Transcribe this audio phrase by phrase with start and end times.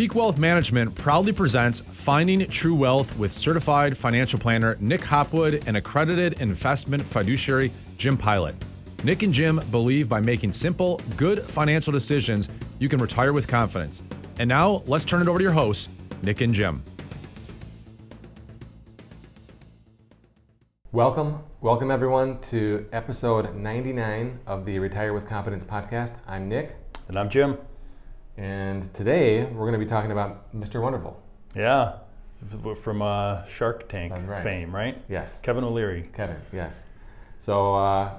[0.00, 5.76] Peak Wealth Management proudly presents Finding True Wealth with certified financial planner Nick Hopwood and
[5.76, 8.54] accredited investment fiduciary Jim Pilot.
[9.04, 14.00] Nick and Jim believe by making simple, good financial decisions, you can retire with confidence.
[14.38, 15.90] And now, let's turn it over to your hosts,
[16.22, 16.82] Nick and Jim.
[20.92, 26.14] Welcome, welcome everyone to episode 99 of the Retire with Confidence podcast.
[26.26, 26.74] I'm Nick,
[27.08, 27.58] And I'm Jim.
[28.36, 30.80] And today we're going to be talking about Mr.
[30.82, 31.20] Wonderful.
[31.54, 31.96] Yeah,
[32.80, 34.42] from uh, Shark Tank right.
[34.42, 35.02] fame, right?
[35.08, 36.08] Yes, Kevin O'Leary.
[36.14, 36.84] Kevin, yes.
[37.38, 38.12] So, uh,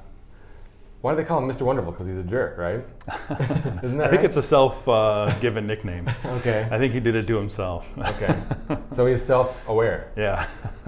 [1.01, 1.61] why do they call him Mr.
[1.61, 1.91] Wonderful?
[1.91, 2.83] Because he's a jerk, right?
[3.83, 4.25] Isn't that I think right?
[4.25, 6.09] it's a self-given nickname.
[6.25, 7.85] Okay, I think he did it to himself.
[7.97, 8.39] okay.
[8.91, 10.11] So he's self aware.
[10.15, 10.47] yeah.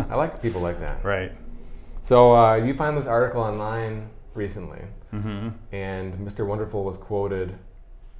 [0.09, 1.03] I like people like that.
[1.03, 1.31] right.
[2.03, 4.81] So, uh, you found this article online recently,
[5.12, 6.45] hmm and Mr.
[6.45, 7.57] Wonderful was quoted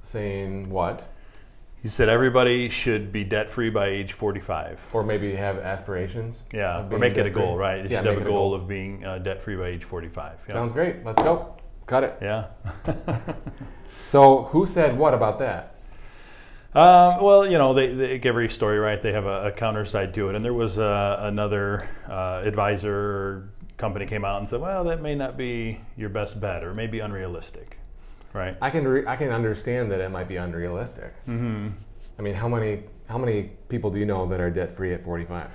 [0.04, 1.10] saying what?
[1.82, 4.80] He said everybody should be debt-free by age 45.
[4.94, 6.38] Or maybe have aspirations?
[6.52, 7.82] Yeah, or make it a goal, right?
[7.84, 10.44] You Yeah, should have a it goal of being uh, debt-free by age 45.
[10.48, 10.58] Yeah.
[10.58, 11.04] Sounds great.
[11.04, 11.54] Let's go.
[11.86, 12.18] Cut it.
[12.22, 12.46] yeah.
[14.08, 15.74] So, who said what about that?
[16.74, 19.00] Um, well, you know, they, they give every story, right?
[19.00, 20.34] They have a, a counter side to it.
[20.36, 25.14] And there was uh, another uh, advisor company came out and said, well, that may
[25.14, 27.78] not be your best bet or it may be unrealistic,
[28.34, 28.56] right?
[28.60, 31.14] I can re- I can understand that it might be unrealistic.
[31.24, 31.68] hmm
[32.18, 35.02] I mean, how many how many people do you know that are debt free at
[35.04, 35.46] 45?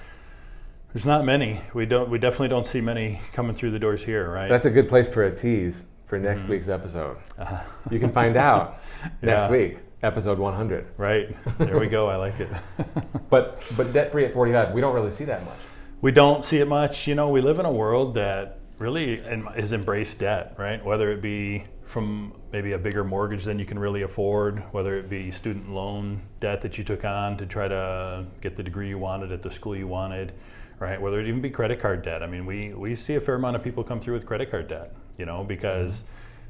[0.93, 1.61] There's not many.
[1.75, 2.09] We don't.
[2.09, 4.49] We definitely don't see many coming through the doors here, right?
[4.49, 6.51] That's a good place for a tease for next Mm-hmm.
[6.51, 7.17] week's episode.
[7.37, 7.59] Uh,
[7.91, 8.79] You can find out
[9.21, 9.49] next Yeah.
[9.51, 10.87] week, episode 100.
[10.97, 11.27] right.
[11.59, 12.07] There we go.
[12.09, 12.49] I like it.
[13.29, 15.59] But but debt free at 45, we don't really see that much.
[16.01, 17.05] we don't see it much.
[17.07, 19.21] You know, we live in a world that really
[19.55, 20.83] has embraced debt, right?
[20.83, 25.09] Whether it be from maybe a bigger mortgage than you can really afford, whether it
[25.09, 28.99] be student loan debt that you took on to try to get the degree you
[28.99, 30.31] wanted at the school you wanted,
[30.77, 31.01] right?
[31.01, 32.21] Whether it even be credit card debt.
[32.21, 34.67] I mean, we, we see a fair amount of people come through with credit card
[34.67, 36.03] debt, you know, because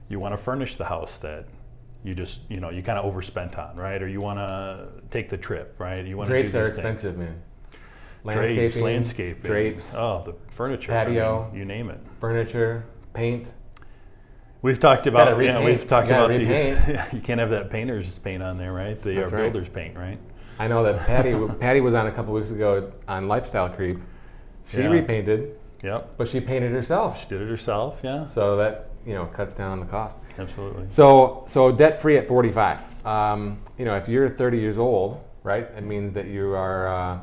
[0.10, 1.46] you want to furnish the house that
[2.04, 4.04] you just, you know, you kind of overspent on, right?
[4.04, 6.06] Or you want to take the trip, right?
[6.06, 6.86] You want Drapes to do are these things.
[6.86, 7.42] expensive, man.
[8.28, 11.48] Drapes, landscaping, drapes, oh, the furniture, I patio.
[11.50, 12.02] mean, you name it.
[12.20, 12.84] furniture,
[13.14, 13.48] paint.
[14.62, 15.64] We've talked about, yeah, repaint.
[15.66, 16.50] we've talked about these.
[17.14, 19.02] you can't have that painter's paint on there, right?
[19.02, 19.44] The uh, right.
[19.52, 20.20] builder's paint, right?
[20.58, 24.00] I know that Patty Patty was on a couple weeks ago on Lifestyle Creep.
[24.70, 24.88] She Yeah.
[24.90, 26.16] repainted, Yep.
[26.18, 27.22] but she painted herself.
[27.22, 28.00] She did it herself.
[28.04, 30.18] Yeah, So that you know cuts down on the cost.
[30.38, 30.88] absolutely.
[30.90, 32.80] So so debt free at 45.
[33.06, 37.20] Um, you know, if you're 30 years old, right, it means that you are uh,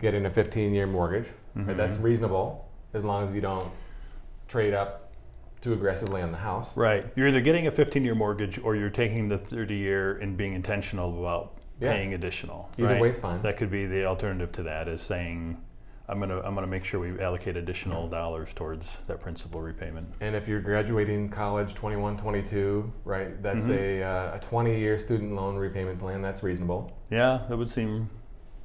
[0.00, 1.28] getting a 15 year mortgage.
[1.54, 1.76] Right?
[1.76, 2.04] That's Mm-hmm.
[2.04, 3.70] reasonable as long as you don't
[4.48, 4.99] trade up
[5.60, 6.68] too aggressively on the house.
[6.74, 7.06] Right.
[7.16, 11.58] You're either getting a 15-year mortgage or you're taking the 30-year and being intentional about
[11.80, 11.92] Yeah.
[11.92, 12.70] paying additional.
[12.78, 13.00] Either right?
[13.00, 13.42] way's fine.
[13.42, 15.58] That could be the alternative to that is saying,
[16.08, 20.08] I'm gonna I'm gonna make sure we allocate additional dollars towards that principal repayment.
[20.20, 25.34] And if you're graduating college 21, 22, right, that's a, uh, a 20 year student
[25.36, 26.20] loan repayment plan.
[26.20, 26.90] That's reasonable.
[27.10, 28.10] Yeah, that would seem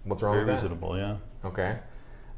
[0.05, 0.61] What's wrong very with that?
[0.63, 0.97] reasonable.
[0.97, 1.17] Yeah.
[1.45, 1.77] Okay.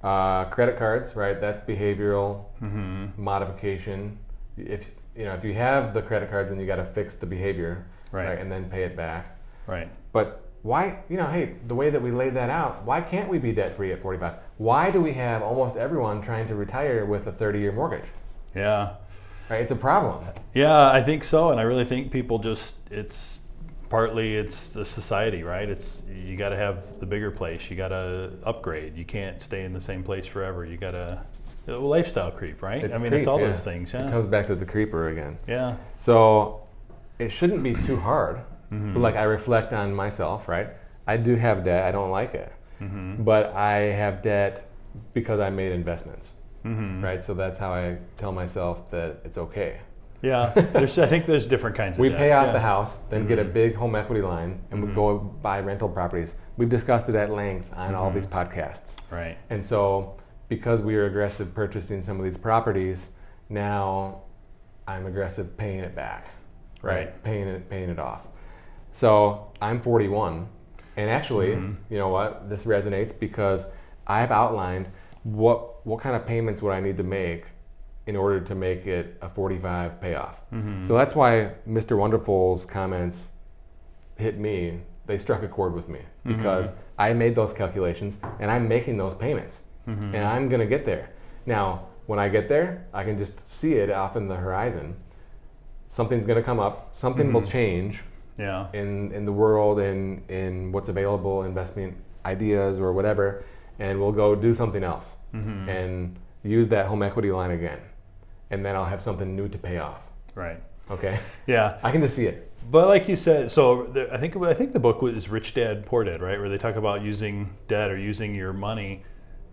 [0.04, 1.40] Uh, credit cards, right?
[1.40, 4.20] That's behavioral hmm modification.
[4.58, 4.86] If
[5.16, 7.86] you know, if you have the credit cards, then you got to fix the behavior,
[8.12, 8.38] Right.
[8.38, 9.38] and then pay it back.
[9.66, 9.90] Right.
[10.12, 13.38] But why, you know, hey, the way that we laid that out, why can't we
[13.40, 14.34] be debt free at 45?
[14.58, 18.06] Why do we have almost everyone trying to retire with a 30 year mortgage?
[18.56, 18.94] Yeah.
[19.50, 19.62] Right?
[19.62, 20.26] It's a problem.
[20.54, 23.40] Yeah, I think so, and I really think people just it's
[23.90, 25.70] partly it's the society, right?
[25.70, 27.70] It's you got to have the bigger place.
[27.70, 28.98] You got to upgrade.
[28.98, 30.66] You can't stay in the same place forever.
[30.66, 31.22] You got to
[31.68, 32.84] lifestyle creep, right?
[32.84, 33.48] It's I mean, creep, it's all yeah.
[33.48, 33.94] those things.
[33.94, 34.10] It Yeah.
[34.12, 35.38] comes back to the creeper again.
[35.48, 35.76] Yeah.
[35.98, 36.62] So
[37.20, 38.38] it shouldn't be too hard.
[38.72, 38.94] Mm-hmm.
[38.94, 40.70] But like I reflect on myself, right?
[41.08, 41.84] I do have debt.
[41.86, 42.52] I don't like it,
[42.82, 43.24] Mm-hmm.
[43.24, 44.70] but I have debt
[45.14, 46.34] because I made investments,
[46.64, 47.24] hmm right?
[47.24, 49.80] So that's how I tell myself that it's okay.
[50.22, 50.52] Yeah.
[50.74, 52.54] There's I think there's different kinds of We pay off Yeah.
[52.54, 53.54] the house, then get a Mhm.
[53.54, 56.34] big home equity line, and we go buy rental properties.
[56.58, 58.16] We've discussed it at length on all Mhm.
[58.16, 58.96] these podcasts.
[59.12, 59.38] Right.
[59.52, 60.16] And so,
[60.50, 63.10] because we are aggressive purchasing some of these properties,
[63.50, 64.22] now
[64.88, 66.28] I'm aggressive paying it back,
[66.82, 66.96] right?
[66.96, 67.24] Right.
[67.24, 68.22] Paying it, paying it off.
[68.94, 70.48] So I'm 41,
[70.96, 71.76] and actually, Mhm.
[71.90, 72.50] you know what?
[72.50, 73.66] This resonates because
[74.08, 74.88] I've outlined
[75.24, 77.46] what what kind of payments would I need to make
[78.08, 80.40] in order to make it a 45 payoff.
[80.54, 80.86] Mhm.
[80.86, 81.98] So that's why Mr.
[81.98, 83.28] Wonderful's comments
[84.18, 84.82] hit me.
[85.06, 89.14] They struck a chord with me because I made those calculations and I'm making those
[89.16, 90.14] payments Mhm.
[90.14, 91.10] and I'm going to get there.
[91.46, 94.96] Now, when I get there, I can just see it off in the horizon.
[95.90, 98.04] Something's going to come up, something will change,
[98.38, 98.68] Yeah.
[98.74, 101.96] in in the world and in what's available, investment
[102.26, 103.44] ideas or whatever,
[103.80, 105.70] and we'll go do something else Mm-hmm.
[105.70, 107.80] and use that home equity line again,
[108.52, 110.02] and then I'll have something new to pay off.
[110.36, 110.62] Right.
[110.92, 111.78] Okay, Yeah.
[111.84, 112.50] I can just see it.
[112.72, 115.86] But like you said, so the, I think I think the book was Rich Dad
[115.86, 116.40] Poor Dad, right?
[116.40, 119.04] Where they talk about using debt or using your money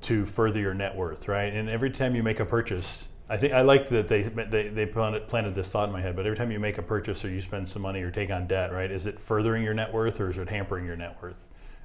[0.04, 1.52] to further your net worth, right?
[1.52, 4.86] And every time you make a purchase, I think I like that they they they
[4.86, 6.14] planted, this thought in my head.
[6.14, 8.46] But every time you make a purchase or you spend some money or take on
[8.46, 8.90] debt, right?
[8.90, 11.36] Is it furthering your net worth or is it hampering your net worth?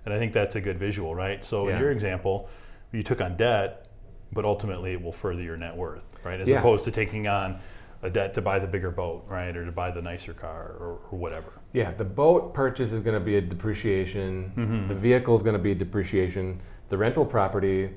[0.05, 1.43] And I think that's a good visual, right?
[1.43, 2.49] So in your example,
[2.91, 3.87] you took on debt,
[4.33, 6.39] but ultimately it will further your net worth, right?
[6.39, 6.59] As Yeah.
[6.59, 7.59] opposed to taking on
[8.01, 10.99] a debt to buy the bigger boat, right, or to buy the nicer car or,
[11.11, 11.51] or whatever.
[11.73, 14.53] Yeah, the boat purchase is going to be a depreciation.
[14.55, 14.87] Mm-hmm.
[14.87, 16.61] The vehicle is going to be a depreciation.
[16.87, 17.89] The rental property,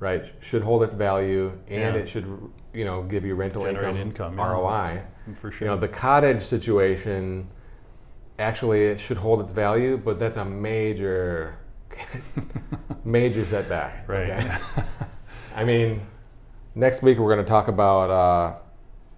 [0.00, 2.00] right, should hold its value, and Yeah.
[2.02, 2.26] it should,
[2.74, 4.50] you know, give you rental Generate income, income, yeah.
[4.52, 5.02] ROI.
[5.34, 7.48] For sure You know, the cottage situation,
[8.38, 11.56] actually, it should hold its value, but that's a major,
[13.04, 14.08] major setback.
[14.08, 14.30] right.
[14.30, 14.56] okay?
[15.54, 16.00] I mean,
[16.74, 18.58] next week we're going to talk about uh,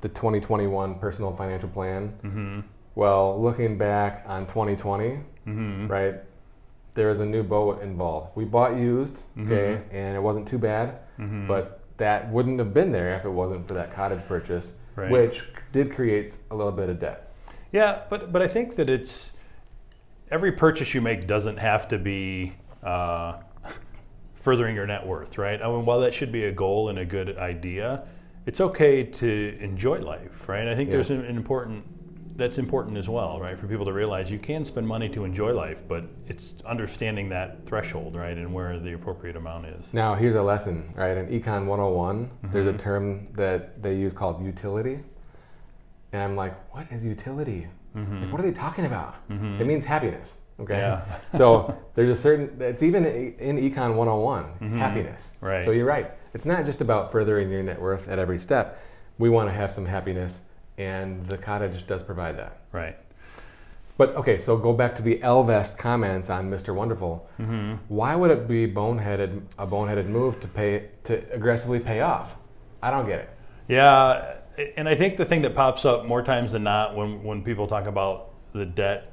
[0.00, 2.08] the 2021 personal financial plan.
[2.22, 2.60] hmm
[2.94, 6.14] Well, looking back on 2020, hmm right,
[6.98, 8.32] there is a new boat involved.
[8.34, 12.90] We bought used, okay, and it wasn't too bad, hmm but that wouldn't have been
[12.92, 15.10] there if it wasn't for that cottage purchase, Right.
[15.10, 17.32] which did create a little bit of debt.
[17.72, 19.30] Yeah, but but I think that it's
[20.30, 22.52] every purchase you make doesn't have to be
[22.82, 23.38] uh,
[24.34, 25.62] furthering your net worth, right?
[25.62, 28.02] I mean, while that should be a goal and a good idea,
[28.46, 30.66] it's okay to enjoy life, right?
[30.66, 30.96] I think Yeah.
[30.96, 31.84] there's an, an important
[32.38, 33.58] that's important as well, right?
[33.58, 37.66] For people to realize you can spend money to enjoy life, but it's understanding that
[37.66, 39.92] threshold, right, and where the appropriate amount is.
[39.92, 41.16] Now, here's a lesson, right?
[41.18, 42.76] In Econ 101, there's Mm-hmm.
[42.76, 45.00] a term that they use called utility.
[46.12, 47.66] And I'm like, what is utility?
[47.94, 49.16] Like, what are they talking about?
[49.28, 50.74] It means happiness, okay?
[50.74, 51.10] Mm-hmm.
[51.10, 51.18] Yeah.
[51.38, 55.22] so there's a certain, it's even in Econ 101, happiness.
[55.36, 55.44] Mm-hmm.
[55.46, 55.64] Right.
[55.64, 56.12] So you're right.
[56.34, 58.80] It's not just about furthering your net worth at every step.
[59.18, 60.42] We want to have some happiness,
[60.78, 62.62] and the cottage does provide that.
[62.72, 62.96] Right.
[63.98, 66.72] But okay, so go back to the Ellevest comments on Mr.
[66.72, 67.28] Wonderful.
[67.40, 67.74] Mm-hmm.
[67.88, 72.30] Why would it be boneheaded a boneheaded move to pay to aggressively pay off?
[72.80, 73.30] I don't get it.
[73.66, 74.36] Yeah,
[74.76, 77.66] and I think the thing that pops up more times than not when, when people
[77.66, 79.10] talk about the debt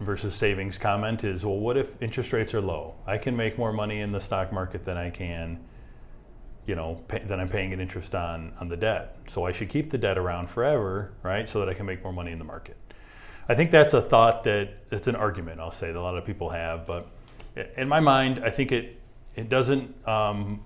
[0.00, 2.94] versus savings comment is, well, what if interest rates are low?
[3.06, 5.58] I can make more money in the stock market than I can,
[6.68, 9.16] you know, pay, than I'm paying an interest on on the debt.
[9.26, 12.12] So I should keep the debt around forever, right, so that I can make more
[12.12, 12.76] money in the market.
[13.48, 16.26] I think that's a thought that it's an argument I'll say that a lot of
[16.26, 17.08] people have, but
[17.76, 19.00] in my mind, I think it
[19.34, 20.62] it doesn't um,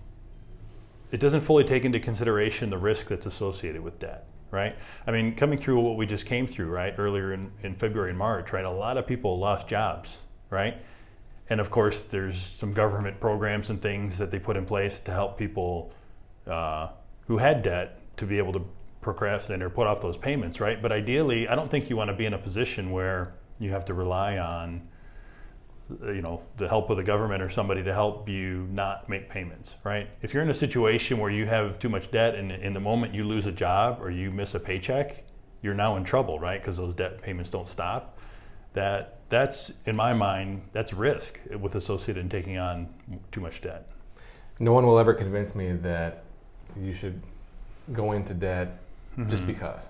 [1.12, 4.74] it doesn't fully take into consideration the risk that's associated with debt, right?
[5.06, 8.18] I mean, coming through what we just came through, right, earlier in, in February and
[8.18, 10.16] March, right, a lot of people lost jobs,
[10.50, 10.82] right?
[11.50, 15.12] And of course, there's some government programs and things that they put in place to
[15.12, 15.92] help people
[16.46, 16.88] uh,
[17.26, 18.64] who had debt to be able to
[19.00, 20.80] procrastinate or put off those payments, right?
[20.80, 23.84] But ideally, I don't think you want to be in a position where you have
[23.86, 24.88] to rely on
[26.06, 29.74] you know the help of the government or somebody to help you not make payments
[29.84, 30.08] right?
[30.22, 33.14] If you're in a situation where you have too much debt and in the moment
[33.14, 35.24] you lose a job or you miss a paycheck
[35.60, 36.60] you're now in trouble right?
[36.60, 38.18] Because those debt payments don't stop.
[38.74, 42.86] That that's in my mind that's risk with associated in taking on
[43.32, 43.82] too much debt
[44.58, 46.24] No one will ever convince me that
[46.76, 47.20] you should
[47.92, 48.68] go into debt
[49.28, 49.82] just because.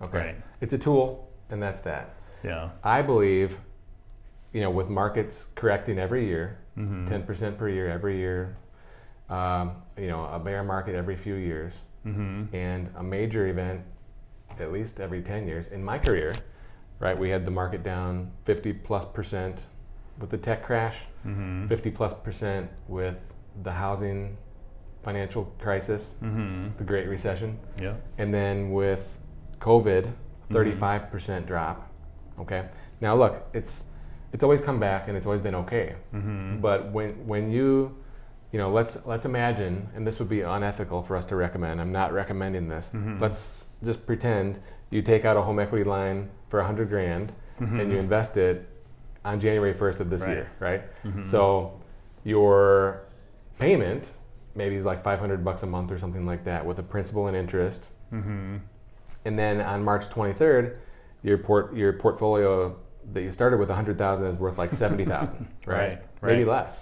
[0.00, 0.18] Okay.
[0.18, 0.36] Right.
[0.60, 2.06] It's a tool, and that's that.
[2.42, 3.56] yeah I believe,
[4.52, 7.08] you know, with markets correcting every year, Mm-hmm.
[7.08, 8.54] 10% per year every year,
[9.30, 11.72] um, you know, a bear market every few years,
[12.06, 12.54] mm-hmm.
[12.54, 13.80] and a major event
[14.60, 15.68] at least every 10 years.
[15.68, 16.34] In my career,
[16.98, 19.60] right, we had the market down 50 plus percent
[20.20, 21.66] with the tech crash, Mm-hmm.
[21.66, 23.16] 50 plus percent with
[23.64, 24.36] the housing
[25.02, 26.76] financial crisis, Mm-hmm.
[26.78, 29.02] the Great Recession, yeah and then with
[29.60, 30.12] COVID,
[30.50, 31.90] 35% drop.
[32.40, 32.68] Okay.
[33.00, 33.82] Now look, it's
[34.32, 35.94] it's always come back and it's always been okay.
[36.14, 36.60] mm-hmm.
[36.60, 37.96] But when when you
[38.52, 41.80] you know let's let's imagine, and this would be unethical for us to recommend.
[41.80, 42.90] I'm not recommending this.
[42.94, 43.20] Mhm.
[43.20, 44.58] Let's just pretend
[44.90, 48.68] you take out a home equity line for 100 grand and you invest it
[49.24, 50.30] on January 1st of this Right.
[50.32, 50.82] year, right?
[51.04, 51.26] Mhm.
[51.26, 51.80] So
[52.24, 53.00] your
[53.58, 54.12] payment
[54.54, 57.36] maybe is like 500 bucks a month or something like that with a principal and
[57.36, 57.86] interest.
[58.12, 58.56] Mm-hmm.
[59.24, 60.76] And then on March 23rd,
[61.22, 62.76] your port your portfolio
[63.12, 65.76] that you started with 100,000 is worth like 70,000, right?
[65.76, 66.80] Right, Maybe less,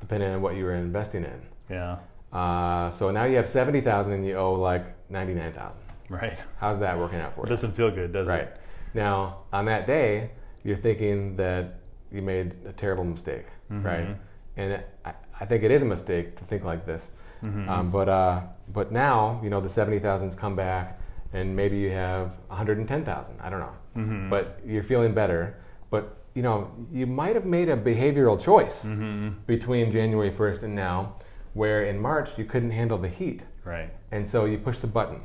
[0.00, 1.40] depending on what you were investing in.
[1.70, 1.96] yeah
[2.32, 5.76] Uh, so now you have 70,000 and you owe like 99,000.
[6.08, 7.50] Right How's that working out for it you?
[7.50, 8.40] doesn't feel good does Right.
[8.40, 8.56] it Right.
[8.94, 10.30] Now, on that day,
[10.64, 11.74] you're thinking that
[12.10, 13.86] you made a terrible mistake, Mm-hmm.
[13.86, 14.16] right?
[14.56, 17.06] And I, I think it is a mistake to think like this.
[17.44, 17.68] Mm-hmm.
[17.68, 18.40] Um, but uh,
[18.72, 20.98] but now you know the seventy thousands come back,
[21.34, 23.38] and maybe you have one hundred and ten thousand.
[23.40, 24.30] I don't know, Mm-hmm.
[24.30, 25.42] but you're feeling better.
[25.90, 29.28] But you know you might have made a behavioral choice Mm-hmm.
[29.46, 31.16] between January first and now,
[31.52, 33.90] where in March you couldn't handle the heat, Right.
[34.12, 35.20] and so you push the button.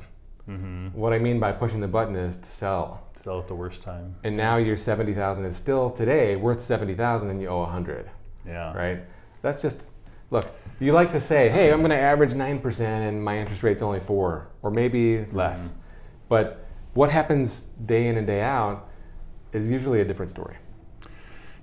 [0.50, 0.88] Mm-hmm.
[0.90, 3.04] What I mean by pushing the button is to sell.
[3.22, 4.16] Sell at the worst time.
[4.24, 8.10] And now your 70,000 is still today worth 70,000 and you owe a 100,
[8.46, 8.74] Yeah.
[8.74, 9.00] right?
[9.42, 9.88] That's just
[10.32, 10.46] look,
[10.80, 14.00] you like to say, "Hey, I'm going to average 9% and my interest rate's only
[14.02, 15.70] 4 or maybe less."
[16.28, 18.90] But what happens day in and day out
[19.54, 20.56] is usually a different story.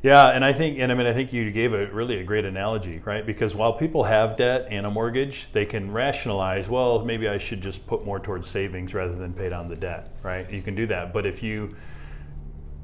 [0.02, 2.46] Yeah, and I think, and I mean, I think you gave a really a great
[2.46, 3.24] analogy, right?
[3.26, 7.60] Because while people have debt and a mortgage, they can rationalize, well, maybe I should
[7.60, 10.50] just put more towards savings rather than pay down the debt, right?
[10.50, 11.76] You can do that, but if you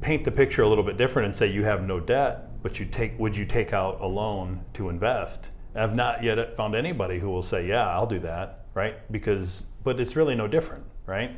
[0.02, 2.84] paint the picture a little bit different and say you have no debt, but you
[2.84, 5.48] take, would you take out a loan to invest?
[5.74, 9.10] I've not yet found anybody who will say, yeah, I'll do that, right?
[9.10, 11.30] Because, but it's really no different, right?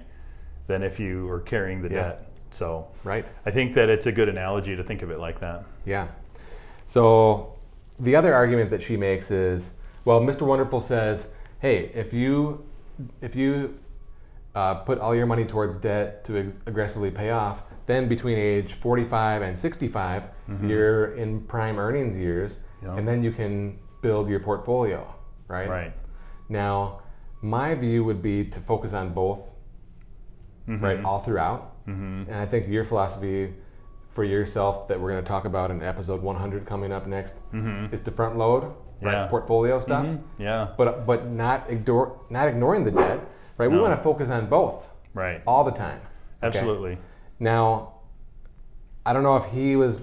[0.67, 2.03] Than if you are carrying the Yeah.
[2.03, 2.28] debt.
[2.51, 3.27] So Right?
[3.47, 5.65] I think that it's a good analogy to think of it like that.
[5.85, 6.09] Yeah.
[6.87, 7.55] So
[8.01, 9.71] the other argument that she makes is,
[10.05, 10.43] well, Mr.
[10.43, 11.29] Wonderful says,
[11.61, 12.65] hey, if you
[13.21, 13.79] if you
[14.55, 18.73] uh, put all your money towards debt to ex- aggressively pay off, then between age
[18.81, 20.25] 45 and 65,
[20.67, 22.97] you're in prime earnings years, Yeah.
[22.97, 25.07] and then you can build your portfolio,
[25.47, 25.69] right?
[25.69, 25.93] Right.
[26.49, 27.03] Now,
[27.43, 29.41] my view would be to focus on both,
[30.69, 31.85] right, all throughout.
[31.87, 32.31] Mm-hmm.
[32.31, 33.55] And I think your philosophy
[34.15, 37.95] for yourself that we're going to talk about in episode 100 coming up next Mm-hmm.
[37.95, 38.65] is to front load,
[39.01, 39.27] right, Yeah.
[39.29, 40.07] portfolio stuff,
[40.39, 40.69] Yeah.
[40.77, 43.21] but but not ignore not ignoring the debt,
[43.57, 43.71] right?
[43.71, 44.85] We want to focus on both
[45.15, 45.41] Right.
[45.47, 46.01] all the time.
[46.43, 46.59] okay?
[46.59, 46.99] Absolutely.
[47.41, 47.95] Now,
[49.07, 50.01] I don't know if he was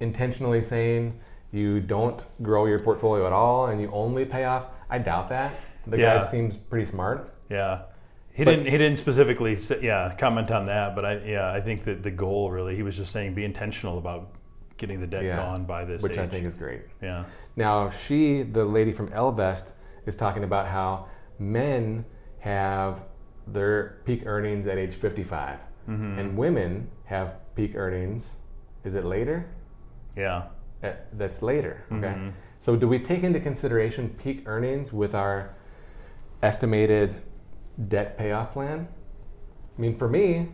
[0.00, 1.18] intentionally saying
[1.52, 4.64] you don't grow your portfolio at all and you only pay off.
[4.90, 5.52] I doubt that.
[5.86, 6.18] The Yeah.
[6.18, 7.32] guy seems pretty smart.
[7.48, 7.82] Yeah.
[8.34, 8.66] He But- didn't.
[8.66, 10.94] He didn't specifically, say, yeah, comment on that.
[10.94, 13.98] But I, yeah, I think that the goal really, he was just saying, be intentional
[13.98, 14.30] about
[14.78, 15.36] getting the debt Yeah.
[15.36, 16.18] gone by this which age.
[16.18, 16.82] I think is great.
[17.02, 17.24] yeah.
[17.56, 19.64] Now, she, the lady from Ellevest,
[20.06, 21.06] is talking about how
[21.38, 22.04] men
[22.40, 23.02] have
[23.46, 25.58] their peak earnings at age 55,
[25.88, 26.18] Mm-hmm.
[26.18, 28.30] and women have peak earnings.
[28.84, 29.44] Is it later?
[30.16, 30.44] Yeah.
[30.82, 31.84] Uh, That's later.
[31.92, 32.06] Okay.
[32.06, 32.28] Mm-hmm.
[32.60, 35.54] So, do we take into consideration peak earnings with our
[36.42, 37.16] estimated
[37.88, 38.88] debt payoff plan?
[39.76, 40.48] I mean, for me,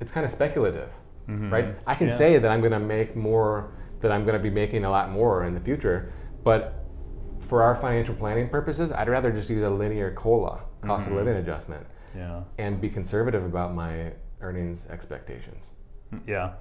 [0.00, 0.90] it's kind of speculative,
[1.28, 1.74] right?
[1.86, 2.12] I can Mm-hmm.
[2.12, 2.18] Yeah.
[2.18, 5.10] say that I'm going to make more, that I'm going to be making a lot
[5.10, 6.84] more in the future, but
[7.40, 11.12] for our financial planning purposes, I'd rather just use a linear COLA, cost Mm-hmm.
[11.12, 12.42] of living adjustment, Yeah.
[12.58, 15.64] and be conservative about my earnings expectations.
[16.26, 16.54] Yeah,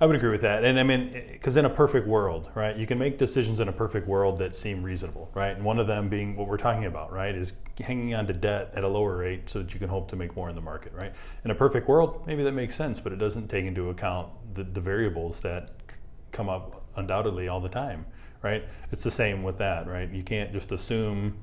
[0.00, 0.64] I would agree with that.
[0.64, 3.72] And I mean, because in a perfect world, right, you can make decisions in a
[3.72, 5.54] perfect world that seem reasonable, right?
[5.54, 8.72] And one of them being what we're talking about, right, is hanging on to debt
[8.74, 10.92] at a lower rate so that you can hope to make more in the market,
[10.94, 11.12] right?
[11.44, 14.64] In a perfect world, maybe that makes sense, but it doesn't take into account the,
[14.64, 15.96] the variables that c-
[16.32, 18.06] come up undoubtedly all the time,
[18.42, 18.64] right?
[18.92, 20.10] It's the same with that, right?
[20.10, 21.36] You can't just assume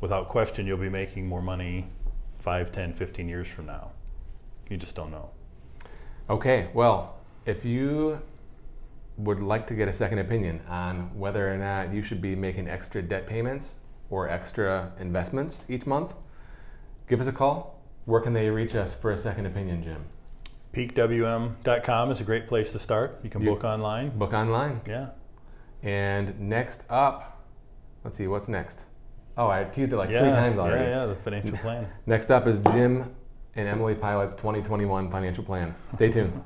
[0.00, 1.88] without question you'll be making more money
[2.40, 3.90] 5, 10, 15 years from now.
[4.68, 5.30] You just don't know.
[6.28, 7.16] Okay, well,
[7.46, 8.20] if you
[9.18, 12.68] would like to get a second opinion on whether or not you should be making
[12.68, 13.76] extra debt payments
[14.10, 16.14] or extra investments each month,
[17.08, 17.80] give us a call.
[18.04, 20.04] Where can they reach us for a second opinion, Jim?
[20.74, 23.18] peakwm.com is a great place to start.
[23.22, 24.10] You can You- book online.
[24.18, 24.80] Book online.
[24.86, 25.08] Yeah.
[25.82, 27.42] And next up,
[28.04, 28.80] let's see, what's next?
[29.38, 30.20] Oh, I teased it like yeah.
[30.20, 30.84] three times already.
[30.84, 31.86] Yeah, yeah, the financial plan.
[32.06, 33.14] Next up is Jim
[33.56, 35.74] and Emily Pilot's 2021 financial plan.
[35.94, 36.42] Stay tuned.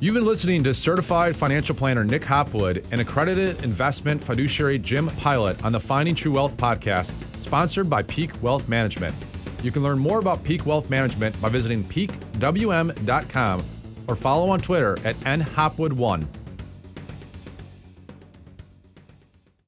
[0.00, 5.64] You've been listening to certified financial planner Nick Hopwood and accredited investment fiduciary Jim Pilot
[5.64, 9.14] on the Finding True Wealth podcast, sponsored by Peak Wealth Management.
[9.62, 13.64] You can learn more about Peak Wealth Management by visiting peakwm.com
[14.06, 16.26] or follow on Twitter at nhopwood1.